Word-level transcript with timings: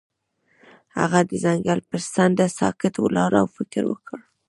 هغه 0.99 1.19
د 1.29 1.31
ځنګل 1.43 1.79
پر 1.89 2.01
څنډه 2.13 2.47
ساکت 2.59 2.93
ولاړ 2.99 3.31
او 3.41 3.47
فکر 3.57 3.83
وکړ. 3.87 4.17